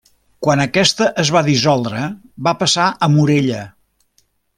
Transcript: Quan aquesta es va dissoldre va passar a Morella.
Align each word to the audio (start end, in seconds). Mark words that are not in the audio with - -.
Quan 0.45 0.61
aquesta 0.61 1.09
es 1.23 1.29
va 1.35 1.43
dissoldre 1.49 2.05
va 2.47 2.55
passar 2.65 2.87
a 2.89 3.11
Morella. 3.17 3.61